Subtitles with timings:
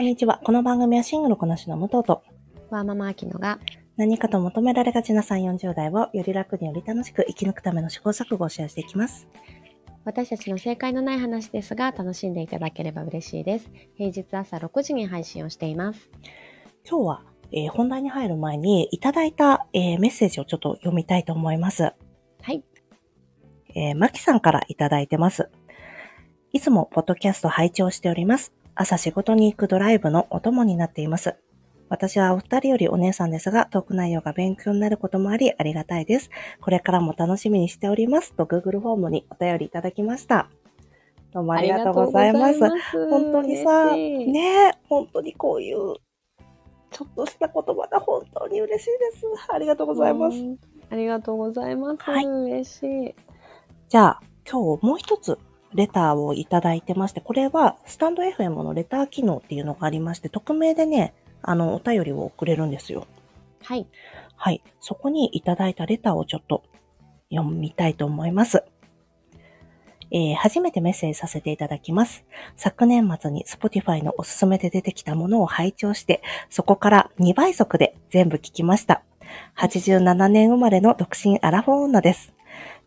[0.00, 0.40] こんにちは。
[0.42, 2.22] この番組はシングルこなしの武藤と
[2.70, 3.58] ワーママアキノが
[3.98, 9.28] 何かと求められがちな3、40代をより楽により楽しく生き抜くための試行錯誤をシェアしていきます。
[10.06, 13.70] 私たちの正解のない話ですが楽しんでいただければ嬉しいです。
[13.94, 16.08] 平日朝6時に配信をしています。
[16.88, 17.22] 今日は、
[17.52, 21.82] えー本題に入る前にいただいた、えーメッセージをちょっと読みたいと思います。
[21.82, 21.92] は
[22.46, 22.64] い。
[23.74, 25.50] えー、マキさんからいただいてます。
[26.52, 28.54] いつもポッドキャスト拝聴しております。
[28.80, 31.36] 朝仕事に行くドライブのお供になっています。
[31.90, 36.30] 私はお二人よりお姉さんですが、トーク内容が勉強になることもあり、ありがたいです。
[36.62, 38.32] これからも楽しみにしております。
[38.32, 40.48] と Google フォームにお便りいただきました。
[41.34, 42.58] どうもありがとうございます。
[43.10, 45.96] 本当にさ、ねえ、本当にこういう、
[46.90, 49.26] ちょっとした言葉が本当に嬉しいです。
[49.52, 50.38] ありがとうございます。
[50.38, 50.58] うん
[50.92, 51.98] ありがとうございます。
[52.00, 53.14] はい嬉しい。
[53.90, 55.38] じゃあ、今日もう一つ
[55.74, 63.06] レターをいただいてまして、これはスタンド FM のレター機能っていうのがありまして、匿名でね、あの、お便りを送れるんですよ。
[63.62, 63.86] はい。
[64.36, 64.62] はい。
[64.80, 66.62] そこにいただいたレターをちょっと
[67.30, 68.64] 読みたいと思います。
[70.12, 72.24] えー初めてメッセージさせていただきます。
[72.56, 79.02] 昨年末に Spotify のおすすめで出てきたものを拝聴して、そこから2倍速で全部聞きました。
[79.56, 82.32] 87年生まれの独身アラフォー女です。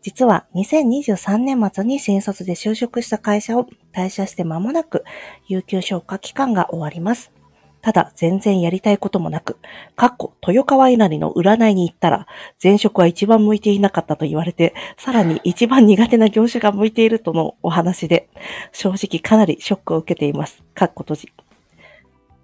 [0.04, 5.02] 実は2023年末に新卒で就職した会社を退社して間もなく、
[5.48, 7.32] 有給消化期間が終わります。
[7.80, 9.56] ただ、全然やりたいこともなく、
[9.96, 12.26] かっこ、豊川稲荷の占いに行ったら、
[12.62, 18.28] 前職は一番向いていなかったと言われて、さらに一番苦手な業種が向いているとのお話で、
[18.72, 20.62] 正直かなりショックを受けています。
[20.74, 21.32] かっこ閉じ。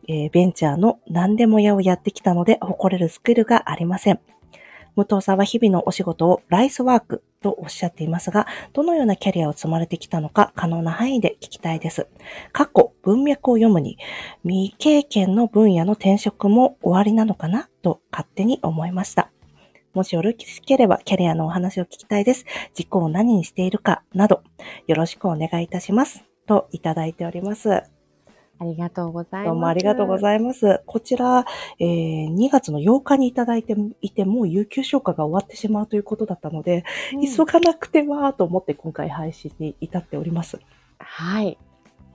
[0.08, 4.20] えーベンチャーの何でも屋をやってきたので、誇れるスキルがありません。
[4.96, 12.08] 武藤さんは日々のお仕事をライスワークとおっしゃっていますが、どのようなキャリアを積まれてきたのか可能な範囲で聞きたいです。
[12.52, 13.98] 過去、文脈を読むに、
[14.42, 19.30] 未経験の分野の転職も終わりなのかなと勝手に思いました。
[19.94, 22.44] もしよろしければキャリアのお話を聞きたいです。
[22.78, 24.42] 実行を何にしているかなど、
[24.86, 26.24] よろしくお願いいたします。
[26.46, 27.99] といただいております。
[28.60, 29.46] ありがとうございます。
[29.46, 30.82] どうもありがとうございます。
[30.84, 31.46] こちら、
[31.78, 36.84] えー2月の8日にいただいていて、もう有給消化が終わってしまうということだったので、
[37.14, 40.60] うん急がなくてはと思って今回配信に至っております。
[40.98, 41.56] はい。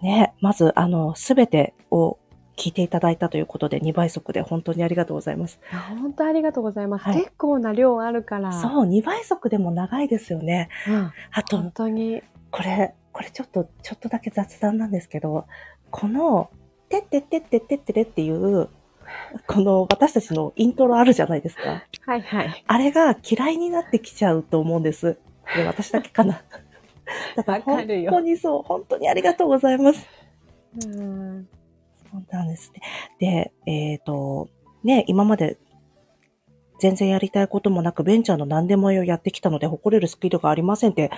[0.04, 2.20] ね、まず、あの、すべてを
[2.58, 5.60] 聞いていただいたということで、2倍速で本当にありがとうございます。
[6.00, 7.06] 本当ありがとうございます。
[7.06, 8.52] はい結構な量あるから。
[8.54, 10.70] そう、2倍速でも長いですよね。
[10.88, 11.12] うん。
[11.32, 12.22] あと本、当に。
[12.56, 15.46] これ、これちょっと、ちょっとだけ雑談なんですけど、
[15.92, 16.50] この、
[16.88, 18.70] てってってってってってれっていう、
[19.46, 21.84] この私たちのイントロあるじゃないですか。
[22.06, 22.64] はいはい。
[22.66, 25.18] あれが嫌いになってきちゃうと思うんです。
[25.54, 26.44] で私だけかな。
[27.36, 30.08] だから本当にそう、本当にありがとうございます。
[30.86, 31.50] うん。
[32.10, 32.72] そうなんです
[33.20, 33.52] ね。
[33.66, 34.48] で、えっ、と、
[34.82, 35.58] ね、今まで
[36.86, 41.10] 全然やりたいこともなく、ベンチャーの何でも屋をやってきたので、誇れるスキルがありませんって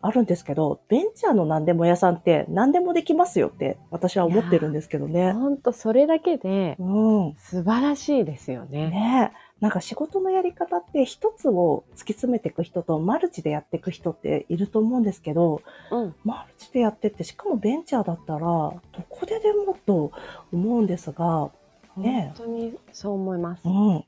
[0.00, 5.32] あるんですけど、ベンチャーの何でも屋さんって何でもできますよって私は思ってるんですけどね。
[5.32, 7.34] 本当それだけでうん。
[7.38, 8.90] 素晴らしいですよね。
[8.90, 15.60] ねなんか仕事のやり方って一つを突き詰めていく人とマルチでやっていく人っていると思うんですけど、
[15.90, 16.14] うん。
[16.22, 20.12] マルチでやってって、しかもベンチャーだったら、どこででもと
[20.52, 21.50] 思うんですが、
[21.96, 23.62] ね本当にそう思います。
[23.64, 24.04] うん。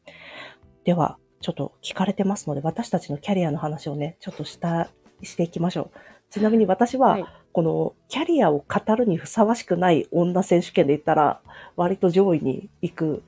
[0.88, 4.88] では、ちょっと聞かれてますので、私たちのキャリアの話をね、ちょっとした、
[5.22, 5.98] していきましょう。
[6.30, 11.40] ちなみに私は、はいこのキャリアを語るにふさわしくない女選手権で言ったら、
[11.76, 13.22] 割と上位に行く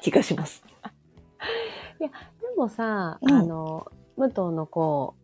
[0.00, 0.64] 気がします。
[2.00, 2.10] で
[2.56, 3.86] もさ、うんあの、
[4.16, 5.14] 武藤のこ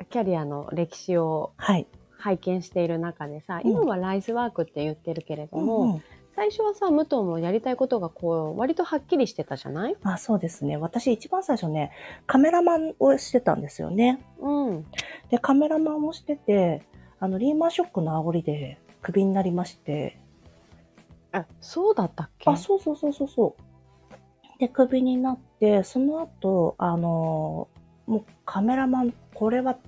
[0.00, 1.86] う、キャリアの歴史をはい。
[2.18, 6.02] 拝見している中でさ、うん今はライスワークって言ってるけれども、うんうん
[6.34, 9.96] 最初はさ、武藤もやりたいことがこう、割とはっきりしてたじゃない？
[10.02, 10.76] あそうですね。
[10.76, 11.92] 私一番最初ね、
[12.26, 14.24] カメラマンをしてたんですよね。
[14.40, 14.86] うん。
[15.30, 16.82] で、カメラマンをしてて、
[17.20, 20.18] あの、リーマンショックの煽りでクビになりまして、
[21.32, 22.50] あ、そうだったっけ？
[22.50, 24.58] あ、そうそうそうそうそう。
[24.58, 29.80] で、クビになって、その後、あのーもうカメラマン、これは、で、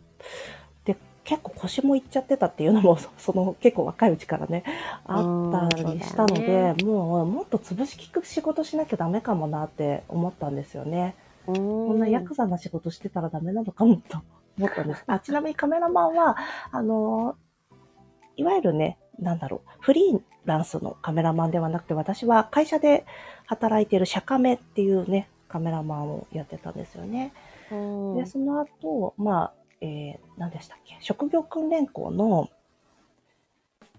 [1.24, 4.62] 結構腰もいっちゃってたっていうのも、そ その結構若いうちからね、
[5.04, 11.14] あったりしたので、よもう、もっと潰し効く仕事しなきゃダメかもなって思ったんですよね。
[11.46, 11.60] ここ
[11.94, 14.18] んなヤクザな仕事してたらダメなのかもと
[14.58, 15.04] 思ったんです。
[15.08, 16.36] あちなみにカメラマンは、
[16.70, 17.36] あの、
[18.36, 23.06] いわゆるね、なんだろう、フリーランスのカメラマンではなくて、私は会社で
[23.46, 27.32] 働いている社カメっていうね、カメラマンをやってたんですよね。
[27.70, 32.48] うんで、その後、まあ、えー、何でしたっけ、職業訓練校の、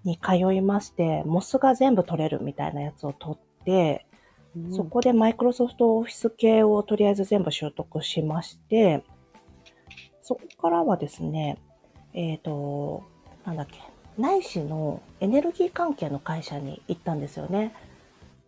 [0.03, 4.05] に通いまして、モスが全部取れるみたいなやつを取って、
[4.71, 9.03] そこでマイクロソフトオフィス系をとりあえず全部習得しまして、
[10.21, 11.57] そこからはですね、
[12.13, 13.03] えっ、と、
[13.45, 13.79] なんだっけ、
[14.17, 17.73] 内視のエネルギー関係の会社に行ったんですよね。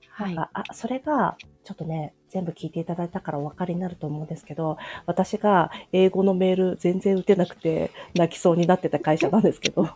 [0.10, 0.36] はい。
[0.38, 9.90] あ、それが、ちょっとね、全部聞いていただいたからお分かりになると思うんですけど、私が英語のメール全然打てなくて泣きそうになってた会社なんですけど、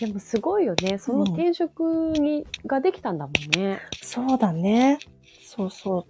[0.00, 0.98] でもすごいよね。
[0.98, 1.82] その転職
[2.18, 3.78] に、ができたんだもんね。
[4.00, 4.98] そうだね。
[5.42, 6.06] そうそ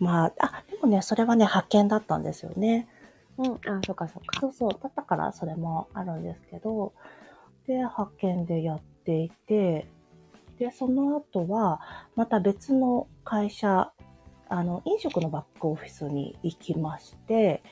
[0.00, 0.02] う。
[0.02, 2.88] まあ、あ、でもね、それはね、派遣だったんですよね。
[3.36, 3.52] うん。
[3.70, 4.40] あ、そっかそっか。
[4.40, 4.70] そうそう。
[4.82, 6.94] だったからそれもあるんですけど、
[7.66, 9.86] で、派遣でやっていて、
[10.58, 11.80] で、その後は、
[12.16, 13.92] また別の会社、
[14.48, 17.62] あの、飲食のバックオフィスに行きまして、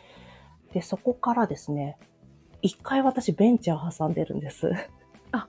[0.72, 1.98] で、そこからですね、
[2.62, 4.70] 一回私ベンチャー挟んでるんです。
[5.32, 5.48] あ、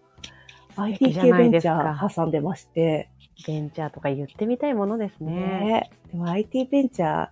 [0.75, 3.09] 素 IT 系ベンチャー挟んでまして、
[3.45, 5.31] ベンチャーとか言ってみたいものですね。
[5.33, 7.29] ねでも IT ベンチャー、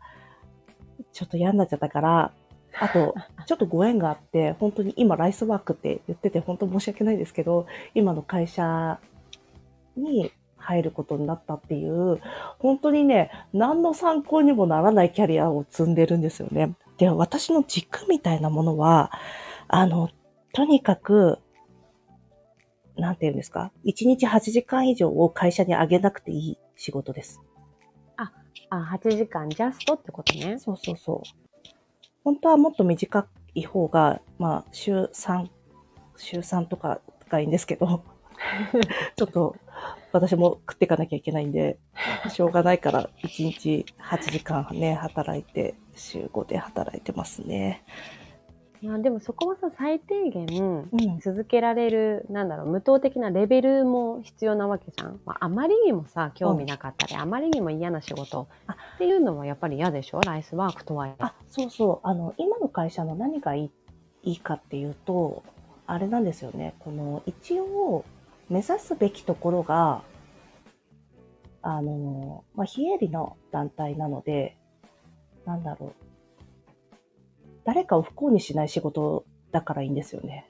[1.11, 2.31] ちょっと嫌になっちゃったから、
[2.79, 3.15] あと、
[3.45, 8.99] ちょっとご縁があって、本当に今ライスワークって言ってて本当申し訳ないですけど、今の会社
[9.95, 10.31] に
[10.65, 12.19] 入ることになったっていう、
[12.59, 16.75] 本当にね、何の参考にもならないキャリアを積んでるんですよね。
[16.97, 19.11] で、私の軸みたいなものは、
[19.67, 20.09] あの、
[20.53, 21.39] とにかく、
[22.97, 27.41] なんて言うんですか、1日8時間以上を会社にあげなくていい仕事です。
[28.69, 30.57] あ、8時間ジャストってことね。
[30.59, 31.45] そうそうそう。
[32.23, 35.47] 本当はもっと短い方が、まあ、週3、
[36.17, 38.03] 週3とかがいいんですけど、
[39.15, 39.55] ちょっと
[40.15, 41.77] 私も食っていかなきゃいけないんで、
[42.29, 47.83] しょうがないから1日8時間ね、働いて、週5で働いてますね。
[48.81, 50.45] まあでもそこはさ、最低限
[50.91, 51.19] うん。
[51.19, 55.19] 続けられる、なんだろう、無党的なレベルも必要なわけじゃん。
[55.25, 60.21] まあ、あまりにもさ、興味なかったり、あまりにも嫌な仕事あっていうのはやっぱり嫌でしょ？
[60.21, 61.15] ライスワークとはいえ。
[61.19, 62.07] あ、そうそう。
[62.07, 63.71] あの、今の会社の何がいい
[64.23, 65.43] いいかっていうと、
[65.87, 66.73] あれなんですよね。
[66.79, 68.05] この、一応、
[68.49, 70.03] 目指すべきところが、
[71.61, 74.57] あの、まあ、非営利の団体なので、
[75.45, 76.05] なんだろう。
[77.63, 80.49] 誰かを不幸にしない仕事だからいいんですよね。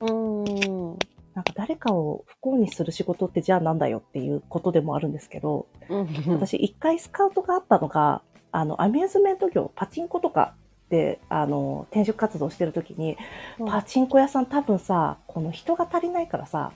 [0.00, 0.98] うーん。
[1.34, 8.22] なんか誰かを不幸にする仕事ってじゃあなんだよっていうことでもあるんですけど、うん私一回スカウトがあったのが、
[8.52, 10.54] あの、アミューズメント業、パチンコとか
[10.88, 13.18] で、あの、転職活動してる時に、
[13.58, 16.72] うんパチンコ屋さん多分さ、この人が足りないからさ、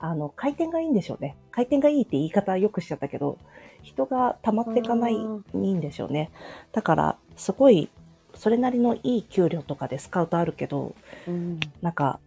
[0.00, 1.36] あの、回転がいいんでしょうね。
[1.50, 3.38] 回転がいいって言い方よくしちゃったけど、
[3.82, 6.30] 人が溜まっていかない、んいんでしょうね。
[6.72, 7.90] だから、すごい、
[8.34, 10.94] それなりのいい給料とかでスカウトあるけど、
[11.28, 12.18] うんなんか、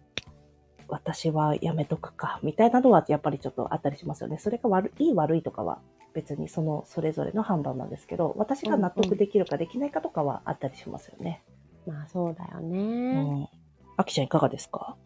[0.86, 4.38] 私はやめとくか、みたいなのはやっぱりちょっとあったりしますよね。
[4.38, 5.80] それが悪いい悪いとかは
[6.12, 11.42] 別にそのそれぞれの判断なんですけど、私が納得できるかできないかとかはあったりしますよね。
[11.86, 13.14] まあそうだようね。
[13.44, 13.48] ん。
[13.96, 14.96] あきちゃんいかがですか？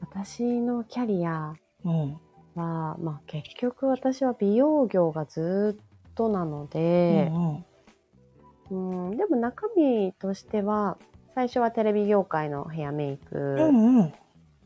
[0.00, 1.54] 私のキャリア
[1.84, 2.20] うん。
[2.54, 7.64] は、まあ結局私は美容業がずっとなのうで、ん
[8.70, 8.74] う
[9.14, 10.98] ん、でも中身としては、
[11.34, 13.98] 最初はテレビ業界のヘアメイうクん。
[13.98, 14.12] うん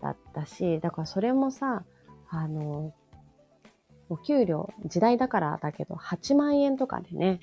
[0.04, 1.84] だったし、だからそれもさ、
[2.28, 2.92] あの、
[4.10, 7.40] お給料、時代だからだけど、8万円とかでね。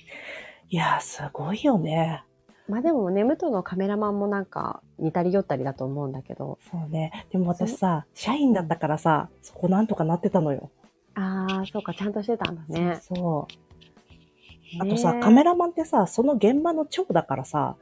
[0.68, 2.24] いやー、すごいよね。
[2.68, 7.26] まあでもね、武藤のカメラマンもなんか似たり寄ったりだと思うんだけど、そうね。
[7.30, 10.70] でも私さ、社員だったからさ、そこなんとかなってたのよ。
[11.14, 12.98] ああ、そうか、ちゃんとしてたんだね。
[13.02, 14.80] そうそう。
[14.80, 17.76] あとねさ、カメラマンってさ、その現場の長だからさ、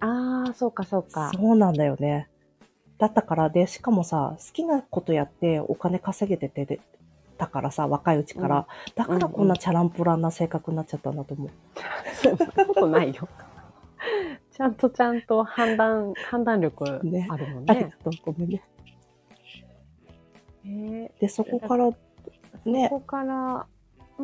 [0.00, 1.32] ああ、そうか、そうか。
[1.34, 2.28] そうなんだよね。
[2.98, 6.80] だったからで、しかもさ、好きなことやってお金稼げててで
[7.36, 8.58] たからさ、若いうちから。
[8.58, 11.50] うんだからこんなチャランポランな性格になっちゃったんだと思う。
[12.14, 13.28] そんなことないよ。
[14.52, 17.90] ちゃんとちゃんと判断、判断力ねあるもんねありが。
[17.90, 18.12] とう。
[18.24, 18.62] ごめんね。
[20.66, 21.94] えで、そこから、ー
[22.64, 23.66] ねそこから、ま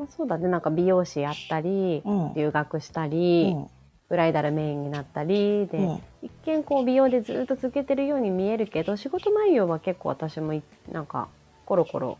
[0.05, 2.35] あそうだね、なんか美容師やったり、うん。
[2.35, 3.69] 留学したうり、ん。
[4.09, 10.63] ブライダルメインになったりで、うん一見こう美容でずっと続けてるように見えるけど仕事内容は結構私もい
[10.93, 11.29] なんか
[11.67, 12.17] コロコロ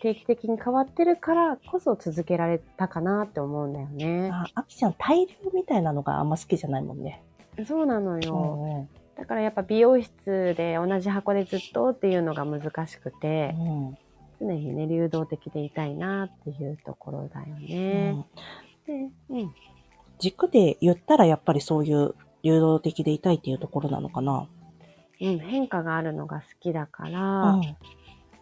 [0.00, 4.30] 定期的に変わってるからこそ続けられたかなって思うんだよね。
[4.32, 7.22] あ、あきちゃん、大量みたいなのがあんま好きじゃないもんね。
[7.66, 8.34] そうなのうよ。
[8.36, 8.88] んうん。
[9.16, 13.62] だからやっぱ美容室で同じ箱でずっとっていうのが難しくて、う
[13.92, 13.98] ん
[14.38, 18.10] 常にね、流動的でいたいなっていうところだようね。
[18.12, 18.24] ん
[18.86, 19.54] で、うん。
[20.18, 24.46] 軸で言ったらやっぱりそういう流動的でいたいっていうところなのかな。
[25.22, 27.62] うん、変化があるのが好きだかうら、ん。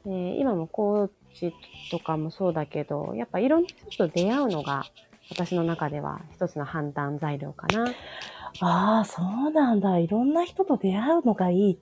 [0.07, 1.55] えー今もコーチ
[1.91, 4.85] とかもそうだけど、やっぱいろんな人と出会うのが
[5.31, 7.95] 私の中では一つの判断材料かな。
[8.61, 9.99] ああ、そうなんだ。
[9.99, 11.79] いろんな人と出会うのがいい、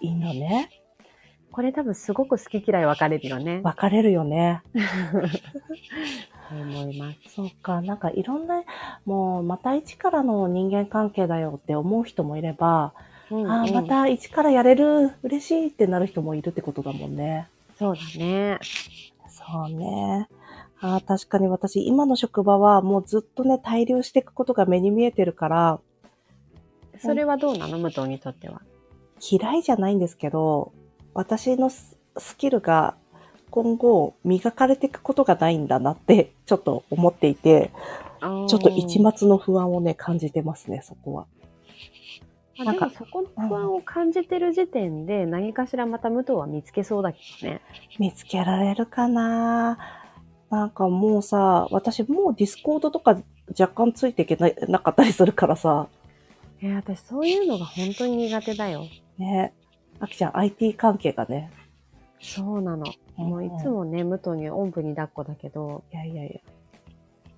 [0.00, 0.70] いいのね。
[1.50, 3.60] これ多分すごく好き嫌い分かれるよね。
[3.62, 4.62] 分かれるよね。
[6.52, 7.34] 思います。
[7.34, 7.80] そうか。
[7.80, 8.62] なんかいろんな、
[9.04, 12.92] もうまた一からの人間関係だよって思う人もいれば、
[13.30, 17.48] うんああ、うんまた一からやれる、嬉しいってなる人もいるってことだもんね。
[17.78, 18.58] そうだね。
[19.28, 20.28] そうね。
[20.80, 25.80] ああ、確かに私、今の職場はもうずっとね、滞留していくことが目に見えてるから、
[26.98, 27.78] それはどうなの？
[27.78, 28.62] 武藤にとっては。
[29.20, 30.72] 嫌いじゃないんですけど、
[31.14, 32.96] 私のススキルが
[33.50, 37.70] 今後磨かれていくことがないんだなってちょっと思っていて、
[38.20, 41.26] ちょちょっと一末の不安をね、感じてますね、そこは。
[42.58, 47.60] あなんかそこの不安を感じてる時点で何かしらまた武藤は見つけそうだけどね。
[47.98, 49.78] 見つけられるかな
[50.50, 53.20] なんかもうさ、私もう Discord とか
[53.58, 55.88] 若干ついていけななかったりするからさ、
[56.62, 58.84] えー私そういうのが本当に苦手だよ。
[59.18, 59.52] ね。
[60.00, 61.50] あきちゃん IT 関係がね。
[62.20, 62.86] そうなの。
[63.16, 66.40] もういつもね、武藤におんぶに抱っこだけど、いやいやいや。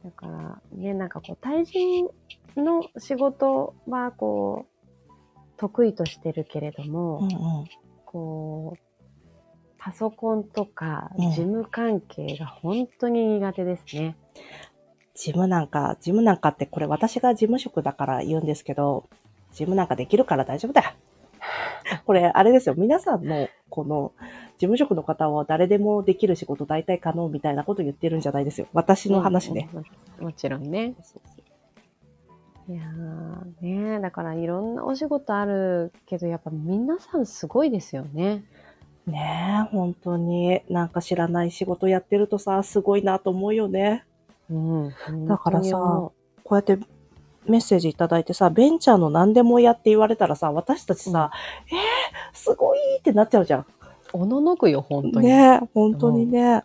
[0.04, 2.08] だからね、なんかこう、対人
[2.56, 4.77] の仕事はこう、
[5.58, 7.30] 得意としてるけれども、うんうん。
[8.06, 8.78] こう、
[9.78, 14.16] パソコンとかうん事務関係が本当に苦手ですね。
[15.14, 19.08] 事務なんか、事務なんかってこれ私が事務職だから言うんですけど、
[19.50, 20.90] 事務なんかできるから大丈夫だよ。
[22.06, 22.74] これ、あれですよ。
[22.76, 24.12] 皆さんの、この、
[24.58, 28.66] 事務職の方は誰でもできる仕事大体可能みたいなこと言ってるんじゃないですよ。
[28.72, 29.68] 私の話ね。
[29.72, 29.78] うん。
[29.78, 29.84] うん
[30.20, 30.94] もちろんね。
[32.68, 38.44] いやーねだからいろんなお仕事あるけど、やっぱ皆さんすごいですよね。
[39.06, 40.60] ねえ、本当に。
[40.68, 44.04] なんか知らない仕事やってるとさ、すごいなと思うよね。
[44.50, 45.26] うん。
[45.26, 46.12] だからさこ
[46.50, 46.78] うやって
[47.46, 51.30] メッセージいただいてさ、ベンチャーの何でもやって言われたらさ、私たちさ、
[51.68, 53.60] えー、すごいってなっちゃうじゃん。
[53.60, 53.66] う
[54.12, 55.28] おののくよ、本当に。
[55.28, 56.64] ねえ、本当にね。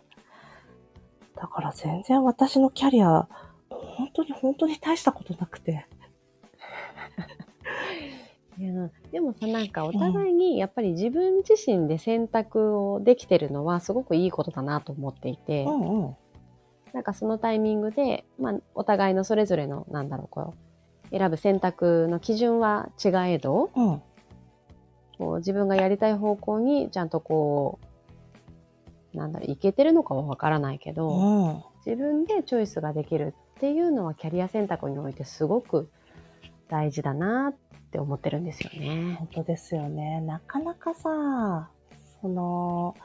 [1.36, 3.26] だから全然私のキャリア、
[3.70, 5.86] 本当に本当に大したことなくて。
[8.58, 16.16] いやでもさ、なんかお互いにやっぱり自分自身で選択をできてるのはすごくいいことだなと思っていて、うんうん。
[16.92, 20.54] なんかそのタイミングで、まあ、お互いのそれぞれの、なんだろう、こ
[21.12, 24.02] う、選ぶ選択の基準は違えど、うん。
[25.18, 27.78] こう自分がやりたい方向にちゃんとこ
[29.12, 31.62] う、なんだろう、いけてるのかはわからないけど、うん。
[31.86, 35.90] 自分でチョイスができるっていうのはキャリア選択においてすごく
[36.68, 37.54] 大事だなっ
[37.94, 39.14] て思ってるんですよね。
[39.20, 40.20] 本当ですよね。
[40.20, 41.70] なかなかさ、
[42.20, 42.96] その、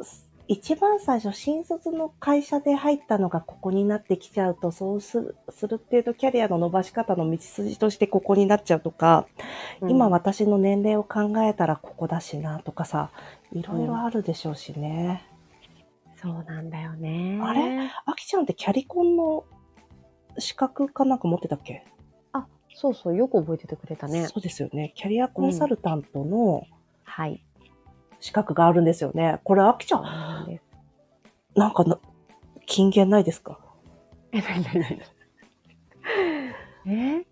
[0.00, 9.26] す一番最初、新卒の会社で入ったのがここになってきちゃうと、そうするするっていうと、キャリアの伸ばし方の道筋としてここになっちゃうとか、
[9.80, 13.10] 今は、私の年齢を考えたらここだしなとかさ、
[13.52, 15.24] いろいろあるでしょうしね。
[16.16, 17.40] そうなんだよね。
[17.42, 17.90] あれ？
[18.06, 19.44] あきちゃんってキャリコンの
[20.38, 21.84] 資格かなんか持ってたっけ？
[21.86, 21.91] あ、
[22.74, 24.26] そうそう、よく覚えててくれたね。
[24.26, 24.92] そうですよね。
[24.96, 26.66] キャリアコンサルタントの
[27.04, 27.44] はい。
[28.20, 29.40] 資格があるんですよね。
[29.44, 30.64] これあきちゃ、そうんなんです。
[31.54, 31.98] なんかな、
[32.66, 33.58] 金言ないですか？
[34.32, 35.00] え、なになになに
[36.86, 37.26] え？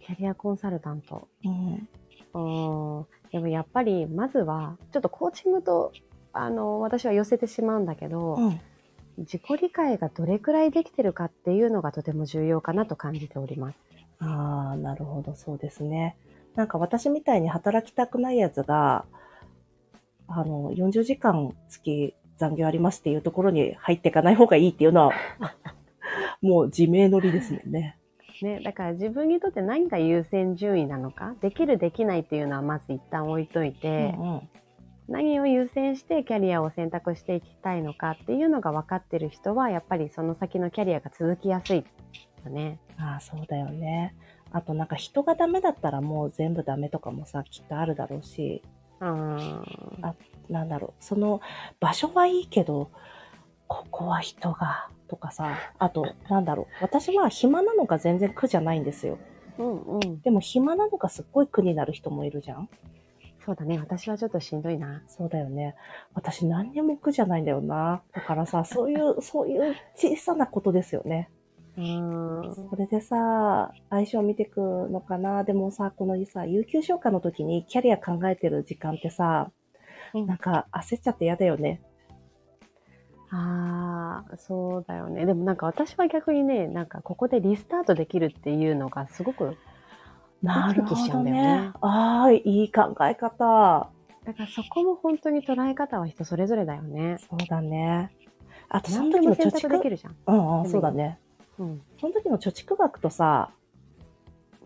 [0.00, 1.28] キャリアコンサルタント。
[1.44, 1.88] うん。
[2.34, 3.06] うん。
[3.30, 5.92] でもやっぱり、まずは、ちょっとコーチングと、
[6.32, 8.60] あの、私は寄せてしまうんだけど、うん。
[9.18, 13.78] 自己理解がどれくらいできてるかっていうのがとても重要かなと感じております。
[14.20, 16.16] ああ、なるほど、そうですね。
[16.54, 19.04] なんか私みたいに働きたくないやつが、
[20.26, 25.12] あの、40時間月残業ありますっていうところに入っていかない方がいいっていうのは、
[26.42, 27.96] もう自明の理ですもんね。
[28.42, 34.48] ね、だから自分にとって何が優先順位なのか、できるできないっていうのはまず一旦置いといて、うんうん
[35.08, 41.84] 何を優先してキャリアを選択していきたいのかっていうのが分かってる人は、やっぱりその先のキャリアが続きやすい
[42.48, 42.78] よね。
[42.98, 44.14] ああ、そうだよね。
[44.50, 48.62] あとなんか人がダメだったらもう全部ダメとかもさ、きっとあるだろうし、
[49.00, 49.62] うん。
[50.02, 50.14] あ
[50.48, 51.40] なんだろう、その
[51.80, 52.90] 場所はいいけど、
[53.66, 59.18] ここは人が、とかさ、あと、なんだろう、私は暇なのが全然苦じゃないんですよ。
[59.58, 60.20] うんうん。
[60.20, 62.68] でも暇なのがすっごい苦になる人もいるじゃん
[63.44, 63.78] そうだね。
[63.78, 65.02] 私はちょっとしんどいな。
[65.06, 65.74] そうだよね。
[66.12, 68.02] 私何にも苦じゃないんだよな。
[68.12, 71.30] だからさ、そういう、そういう小さなことですよね。
[71.78, 72.54] うん。
[72.70, 75.44] それでさ、相性見てくのかな？
[75.44, 79.52] でもさ、このさ、有給消化の時にキャリア考えてる時間ってさ、
[80.14, 81.82] うんなんか焦っちゃって嫌だよね。
[83.30, 85.26] ああ、そうだよね。
[85.26, 89.58] でもなんか私は逆にね、なんかここでリスタートできるっていうのがすごく、
[90.42, 91.72] なるほどねね。
[91.82, 93.90] ああ、いい考え方。
[94.24, 97.18] だからそこも本当に捉え方は人それぞれだよね。
[97.28, 98.10] そうだね。
[98.70, 99.68] あと、その時の貯蓄？
[99.68, 100.16] できるじゃん。
[100.26, 101.18] うんうん、そうだね。
[101.58, 101.82] うん。
[102.00, 103.50] その時の貯蓄額とさ、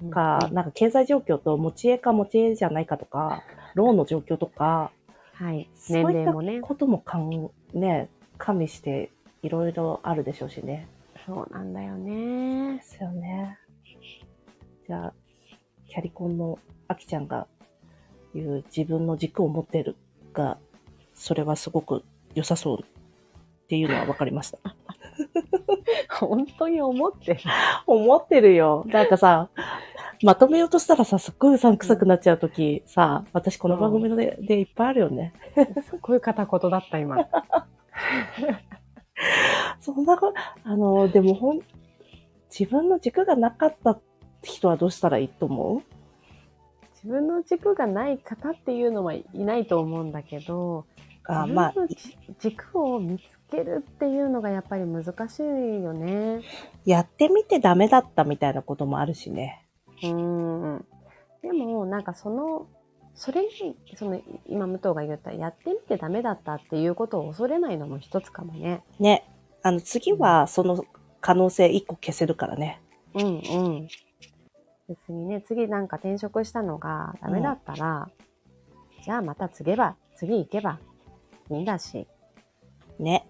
[0.03, 3.43] うんか、なんか経済状況と持ち家か持ち家じゃないかとか、
[3.75, 4.91] ローンの状況とか、
[5.35, 5.69] はい。
[5.75, 6.61] そういった年齢もね。
[6.61, 8.09] こともかん、ね、
[8.39, 9.11] 加味して
[9.43, 10.89] いろいろあるでしょうしね。
[11.27, 12.83] そうなんだよねで。
[12.83, 13.59] すよね。
[14.87, 15.15] じゃあ、
[15.89, 16.59] キャリコンの
[16.89, 17.47] アキちゃんが
[18.35, 19.97] 言う自分の軸を持ってる
[20.33, 20.59] が、
[21.15, 24.59] それはすごく良さそうっていうのは分かりました。
[26.11, 27.41] 本当に思ってる。
[27.87, 28.85] 思ってるよ。
[28.87, 29.49] なんかさ、
[30.23, 35.33] まとめようとしたらさ、すっごいうさんくさくなっちゃうとき、さ、私この番組ので,、でいっぱいあるよね。
[35.89, 37.17] すごい片言だった、今。
[39.81, 40.33] そんなこ
[40.65, 41.61] あの、でもほん、
[42.57, 43.99] 自分の軸がなかった
[44.43, 45.83] 人はどうしたらいいと思う？
[46.95, 50.87] 自分の軸がない方っていうのはいないと思うんだけど、
[51.25, 55.43] あまあ自分の、じ軸を見つけるっていうのがやっぱり難しい
[55.83, 56.41] よね。
[56.87, 59.69] やってみてダメだったみたいなこともあるしね。
[60.03, 60.85] うん。
[61.43, 62.67] でも、なんかその、
[63.15, 68.83] それに、その、今武藤が言った、やってみてダメだったっていうことを恐れないのも一つかもね。
[68.99, 69.29] ね。
[69.63, 70.85] あの、次はその
[71.21, 72.81] 可能性一個消せるからね。
[73.15, 73.29] うんう
[73.81, 73.89] ん。
[74.89, 78.09] 別にね、次なんか転職したのがダメだったら、
[79.05, 80.79] じゃあまた次は、次行けば
[81.51, 82.07] いいんだし、
[82.99, 83.27] ね。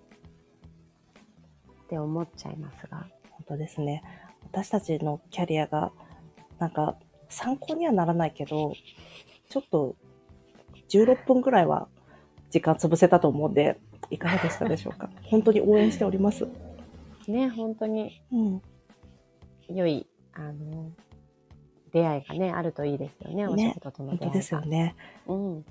[1.92, 3.06] って思っちゃいますが。
[3.32, 4.02] 本当ですね。
[4.44, 5.92] 私たちのキャリアが、
[6.58, 6.96] なんか、
[7.28, 8.72] 参考にはならないけど、
[9.50, 9.94] ちょっと、
[10.88, 11.88] 16分ぐらいは
[12.50, 13.78] 時間潰せたと思うんで、
[14.10, 15.10] いかがでしたでしょうか？
[15.24, 16.48] 本当に応援しております。
[17.28, 18.62] ね、本当にうん。
[19.68, 20.92] 良い、あの、
[21.92, 24.24] 出会いがね、あるといいですよね、おね仕事との出会いが。
[24.24, 24.96] 本当ですよね。
[25.26, 25.64] うん。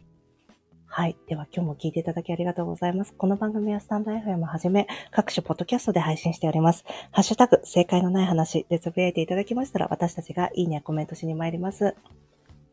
[0.93, 1.15] はい。
[1.25, 3.13] では今日も聞いていただきありがとうございます。
[3.17, 6.84] この番組はスタンド FM はじめ、各種ポッドキャストで配信しております。
[7.12, 11.95] ハッシュタグ、正解のない話でつぶやいていただきましたら、私たちがいいねやコメントしに参ります。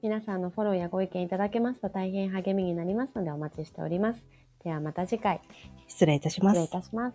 [0.03, 4.25] 皆さんのフォローやご意見いただけますと大変励みになりますのでお待ちしております。
[4.65, 5.41] ではまた次回、
[5.87, 6.83] 失礼いたします失礼い。
[6.83, 7.13] たしま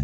[0.00, 0.03] す。